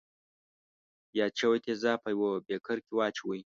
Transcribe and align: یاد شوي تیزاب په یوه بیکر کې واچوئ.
یاد 1.19 1.33
شوي 1.39 1.59
تیزاب 1.65 1.97
په 2.03 2.09
یوه 2.15 2.31
بیکر 2.47 2.77
کې 2.85 2.91
واچوئ. 2.95 3.41